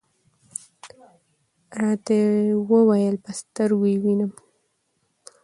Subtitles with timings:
[1.81, 2.17] راته
[2.67, 4.31] وې ویل: په سترګو یې وینم.